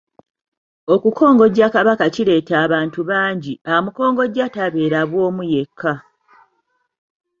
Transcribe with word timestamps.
Okukongojja 0.93 1.65
Kabaka 1.73 2.05
kireeta 2.15 2.53
abantu 2.65 2.99
bangi, 3.09 3.53
amukongojja 3.73 4.45
tabeera 4.55 5.01
bw'omu 5.09 5.43
yekka. 5.53 5.93